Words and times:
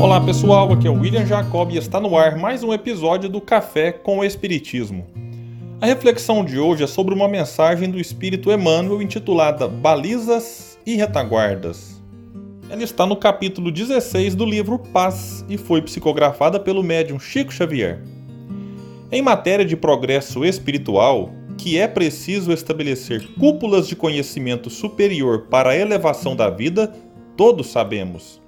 Olá 0.00 0.20
pessoal, 0.20 0.72
aqui 0.72 0.86
é 0.86 0.90
o 0.90 1.00
William 1.00 1.26
Jacob 1.26 1.72
e 1.72 1.76
está 1.76 1.98
no 1.98 2.16
ar 2.16 2.36
mais 2.36 2.62
um 2.62 2.72
episódio 2.72 3.28
do 3.28 3.40
Café 3.40 3.90
com 3.90 4.18
o 4.18 4.24
Espiritismo. 4.24 5.04
A 5.80 5.86
reflexão 5.86 6.44
de 6.44 6.56
hoje 6.56 6.84
é 6.84 6.86
sobre 6.86 7.12
uma 7.12 7.26
mensagem 7.26 7.90
do 7.90 7.98
Espírito 7.98 8.52
Emmanuel 8.52 9.02
intitulada 9.02 9.66
Balizas 9.66 10.78
e 10.86 10.94
Retaguardas. 10.94 12.00
Ela 12.70 12.84
está 12.84 13.04
no 13.04 13.16
capítulo 13.16 13.72
16 13.72 14.36
do 14.36 14.44
livro 14.44 14.78
Paz 14.78 15.44
e 15.48 15.58
foi 15.58 15.82
psicografada 15.82 16.60
pelo 16.60 16.84
médium 16.84 17.18
Chico 17.18 17.52
Xavier. 17.52 18.00
Em 19.10 19.20
matéria 19.20 19.64
de 19.64 19.76
progresso 19.76 20.44
espiritual, 20.44 21.32
que 21.56 21.76
é 21.76 21.88
preciso 21.88 22.52
estabelecer 22.52 23.26
cúpulas 23.34 23.88
de 23.88 23.96
conhecimento 23.96 24.70
superior 24.70 25.48
para 25.50 25.70
a 25.70 25.76
elevação 25.76 26.36
da 26.36 26.48
vida, 26.48 26.94
todos 27.36 27.66
sabemos 27.66 28.40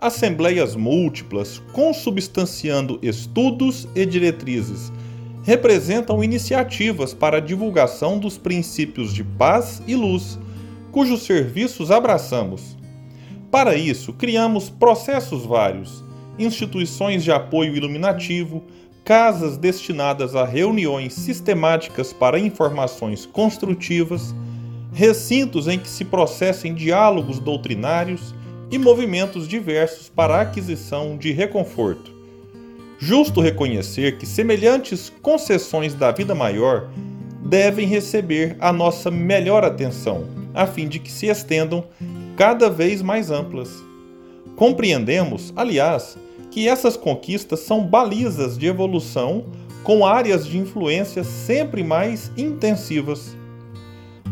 assembleias 0.00 0.74
múltiplas, 0.74 1.62
consubstanciando 1.72 2.98
estudos 3.02 3.86
e 3.94 4.06
diretrizes, 4.06 4.90
representam 5.42 6.24
iniciativas 6.24 7.12
para 7.12 7.36
a 7.36 7.40
divulgação 7.40 8.18
dos 8.18 8.38
princípios 8.38 9.12
de 9.12 9.22
paz 9.22 9.82
e 9.86 9.94
luz, 9.94 10.38
cujos 10.90 11.22
serviços 11.22 11.90
abraçamos. 11.90 12.76
Para 13.50 13.74
isso, 13.74 14.12
criamos 14.14 14.70
processos 14.70 15.44
vários, 15.44 16.02
instituições 16.38 17.22
de 17.22 17.30
apoio 17.30 17.76
iluminativo, 17.76 18.62
casas 19.04 19.56
destinadas 19.58 20.34
a 20.34 20.44
reuniões 20.44 21.12
sistemáticas 21.12 22.12
para 22.12 22.38
informações 22.38 23.26
construtivas, 23.26 24.34
recintos 24.92 25.68
em 25.68 25.78
que 25.78 25.88
se 25.88 26.04
processem 26.04 26.74
diálogos 26.74 27.38
doutrinários 27.38 28.34
e 28.70 28.78
movimentos 28.78 29.48
diversos 29.48 30.08
para 30.08 30.36
a 30.36 30.40
aquisição 30.42 31.16
de 31.16 31.32
reconforto. 31.32 32.10
Justo 32.98 33.40
reconhecer 33.40 34.18
que 34.18 34.26
semelhantes 34.26 35.10
concessões 35.22 35.94
da 35.94 36.12
vida 36.12 36.34
maior 36.34 36.90
devem 37.44 37.86
receber 37.86 38.56
a 38.60 38.72
nossa 38.72 39.10
melhor 39.10 39.64
atenção, 39.64 40.26
a 40.54 40.66
fim 40.66 40.86
de 40.86 40.98
que 40.98 41.10
se 41.10 41.26
estendam 41.26 41.84
cada 42.36 42.68
vez 42.68 43.02
mais 43.02 43.30
amplas. 43.30 43.70
Compreendemos, 44.54 45.52
aliás, 45.56 46.18
que 46.50 46.68
essas 46.68 46.96
conquistas 46.96 47.60
são 47.60 47.86
balizas 47.86 48.58
de 48.58 48.66
evolução 48.66 49.46
com 49.82 50.04
áreas 50.04 50.46
de 50.46 50.58
influência 50.58 51.24
sempre 51.24 51.82
mais 51.82 52.30
intensivas. 52.36 53.34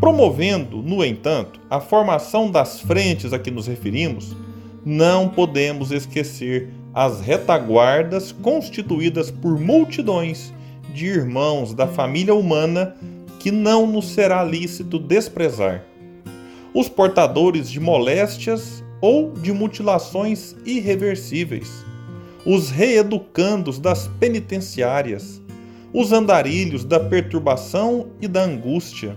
Promovendo, 0.00 0.82
no 0.82 1.02
entanto, 1.02 1.58
a 1.70 1.80
formação 1.80 2.50
das 2.50 2.80
frentes 2.80 3.32
a 3.32 3.38
que 3.38 3.50
nos 3.50 3.66
referimos, 3.66 4.36
não 4.84 5.28
podemos 5.28 5.90
esquecer 5.90 6.68
as 6.92 7.22
retaguardas 7.22 8.30
constituídas 8.30 9.30
por 9.30 9.58
multidões 9.58 10.52
de 10.94 11.06
irmãos 11.06 11.72
da 11.72 11.86
família 11.86 12.34
humana 12.34 12.94
que 13.38 13.50
não 13.50 13.86
nos 13.86 14.08
será 14.10 14.44
lícito 14.44 14.98
desprezar. 14.98 15.82
Os 16.74 16.90
portadores 16.90 17.70
de 17.70 17.80
moléstias 17.80 18.84
ou 19.00 19.32
de 19.32 19.50
mutilações 19.50 20.54
irreversíveis, 20.66 21.84
os 22.44 22.70
reeducandos 22.70 23.78
das 23.78 24.08
penitenciárias, 24.20 25.40
os 25.92 26.12
andarilhos 26.12 26.84
da 26.84 27.00
perturbação 27.00 28.08
e 28.20 28.28
da 28.28 28.42
angústia 28.44 29.16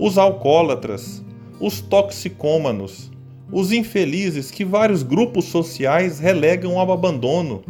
os 0.00 0.16
alcoólatras, 0.16 1.22
os 1.60 1.82
toxicômanos, 1.82 3.10
os 3.52 3.70
infelizes 3.70 4.50
que 4.50 4.64
vários 4.64 5.02
grupos 5.02 5.44
sociais 5.44 6.18
relegam 6.18 6.78
ao 6.78 6.90
abandono, 6.90 7.62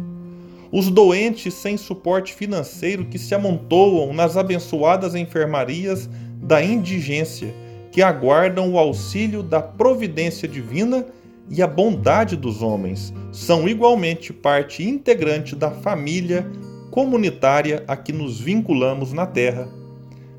os 0.71 0.89
doentes 0.89 1.53
sem 1.53 1.75
suporte 1.75 2.33
financeiro 2.33 3.03
que 3.03 3.19
se 3.19 3.35
amontoam 3.35 4.13
nas 4.13 4.37
abençoadas 4.37 5.13
enfermarias 5.13 6.09
da 6.41 6.63
indigência, 6.63 7.53
que 7.91 8.01
aguardam 8.01 8.71
o 8.71 8.79
auxílio 8.79 9.43
da 9.43 9.61
providência 9.61 10.47
divina 10.47 11.05
e 11.49 11.61
a 11.61 11.67
bondade 11.67 12.37
dos 12.37 12.61
homens, 12.61 13.13
são 13.33 13.67
igualmente 13.67 14.31
parte 14.31 14.87
integrante 14.87 15.53
da 15.53 15.69
família 15.69 16.49
comunitária 16.91 17.83
a 17.89 17.97
que 17.97 18.13
nos 18.13 18.39
vinculamos 18.39 19.11
na 19.11 19.25
Terra. 19.25 19.67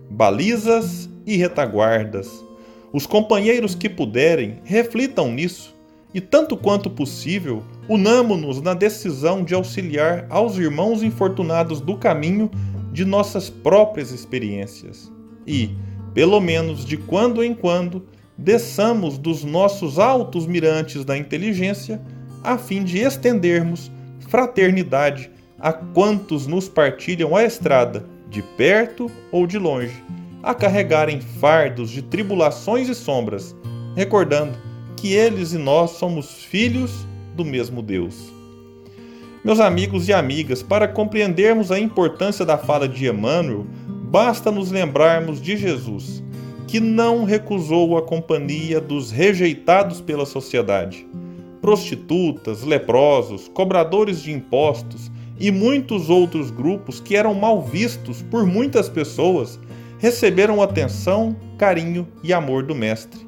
Balizas 0.09 1.12
e 1.27 1.37
retaguardas. 1.37 2.44
Os 2.93 3.06
companheiros 3.06 3.75
que 3.75 3.88
puderem, 3.88 4.59
reflitam 4.65 5.33
nisso 5.33 5.75
e, 6.12 6.21
tanto 6.21 6.56
quanto 6.56 6.91
possível, 6.91 7.62
unamo-nos 7.88 8.60
na 8.60 8.75
decisão 8.75 9.43
de 9.43 9.55
auxiliar 9.55 10.27
aos 10.28 10.59
irmãos 10.59 11.03
infortunados 11.03 11.81
do 11.81 11.97
caminho 11.97 12.50
de 12.93 13.05
nossas 13.05 13.49
próprias 13.49 14.11
experiências. 14.11 15.11
E, 15.47 15.71
pelo 16.12 16.38
menos 16.38 16.84
de 16.84 16.99
quando 16.99 17.43
em 17.43 17.55
quando, 17.55 18.06
desçamos 18.37 19.16
dos 19.16 19.43
nossos 19.43 19.99
altos 19.99 20.47
mirantes 20.47 21.05
da 21.05 21.16
inteligência, 21.16 22.00
a 22.44 22.59
fim 22.59 22.84
de 22.84 22.99
estendermos 22.99 23.91
fraternidade 24.28 25.31
a 25.59 25.72
quantos 25.72 26.47
nos 26.47 26.69
partilham 26.69 27.34
a 27.37 27.44
estrada, 27.44 28.05
de 28.28 28.43
perto 28.43 29.11
ou 29.31 29.47
de 29.47 29.59
longe 29.59 30.03
a 30.43 30.55
carregarem 30.55 31.21
fardos 31.21 31.91
de 31.91 32.03
tribulações 32.03 32.89
e 32.89 32.95
sombras, 32.95 33.55
recordando 33.95 34.59
que 34.97 35.13
eles 35.13 35.53
e 35.53 35.59
nós 35.59 35.93
somos 35.93 36.43
filhos 36.45 37.07
do 37.37 37.45
mesmo 37.45 37.83
Deus. 37.83 38.33
Meus 39.45 39.61
amigos 39.61 40.09
e 40.09 40.13
amigas, 40.13 40.63
para 40.63 40.87
compreendermos 40.87 41.73
a 41.73 41.79
importância 41.79 42.45
da 42.45 42.57
fala 42.57 42.89
de 42.89 43.09
Emmanuel, 43.09 43.67
basta 44.11 44.51
nos 44.51 44.71
lembrarmos 44.71 45.41
de 45.41 45.57
Jesus, 45.57 46.23
que 46.69 46.79
não 46.79 47.25
recusou 47.25 47.97
a 47.99 48.03
companhia 48.03 48.81
dos 48.81 49.11
rejeitados 49.11 50.01
pela 50.01 50.25
sociedade. 50.25 51.07
Prostitutas, 51.61 52.63
leprosos, 52.63 53.49
cobradores 53.49 54.23
de 54.23 54.33
impostos 54.33 55.11
e 55.39 55.51
muitos 55.51 56.09
outros 56.09 56.51
grupos 56.51 57.01
que 57.01 57.17
eram 57.17 57.35
mal 57.35 57.61
vistos 57.61 58.23
por 58.23 58.47
muitas 58.47 58.89
pessoas 58.89 59.59
receberam 60.03 60.61
atenção, 60.61 61.37
carinho 61.57 62.09
e 62.25 62.33
amor 62.33 62.65
do 62.65 62.75
Mestre. 62.75 63.25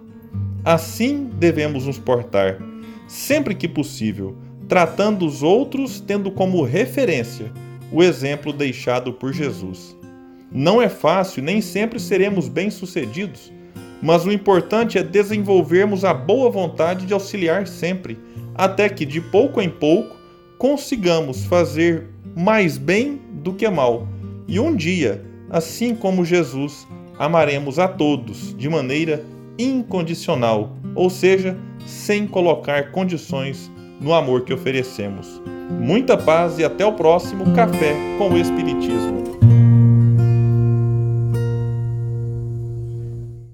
Assim 0.64 1.30
devemos 1.38 1.86
nos 1.86 2.00
portar, 2.00 2.58
sempre 3.06 3.54
que 3.54 3.68
possível, 3.68 4.36
tratando 4.68 5.24
os 5.24 5.40
outros 5.40 6.00
tendo 6.00 6.32
como 6.32 6.64
referência 6.64 7.52
o 7.92 8.02
exemplo 8.02 8.52
deixado 8.52 9.12
por 9.12 9.32
Jesus. 9.32 9.96
Não 10.50 10.82
é 10.82 10.88
fácil, 10.88 11.44
nem 11.44 11.60
sempre 11.60 12.00
seremos 12.00 12.48
bem-sucedidos, 12.48 13.52
mas 14.02 14.26
o 14.26 14.32
importante 14.32 14.98
é 14.98 15.02
desenvolvermos 15.04 16.04
a 16.04 16.12
boa 16.12 16.50
vontade 16.50 17.06
de 17.06 17.14
auxiliar 17.14 17.68
sempre, 17.68 18.18
até 18.52 18.88
que 18.88 19.06
de 19.06 19.20
pouco 19.20 19.60
em 19.60 19.70
pouco 19.70 20.16
consigamos 20.58 21.44
fazer 21.44 22.08
mais 22.34 22.76
bem 22.76 23.20
do 23.30 23.52
que 23.52 23.68
mal. 23.70 24.08
E 24.48 24.58
um 24.58 24.74
dia 24.74 25.24
assim 25.50 25.94
como 25.94 26.24
Jesus, 26.24 26.86
amaremos 27.18 27.78
a 27.78 27.88
todos 27.88 28.56
de 28.56 28.68
maneira 28.68 29.24
incondicional, 29.58 30.76
ou 30.94 31.08
seja, 31.08 31.56
sem 31.86 32.26
colocar 32.26 32.90
condições 32.90 33.70
no 34.00 34.12
amor 34.12 34.42
que 34.42 34.52
oferecemos. 34.52 35.40
Muita 35.80 36.16
paz 36.16 36.58
e 36.58 36.64
até 36.64 36.84
o 36.84 36.92
próximo 36.92 37.54
Café 37.54 37.94
com 38.18 38.30
o 38.30 38.38
Espiritismo. 38.38 39.43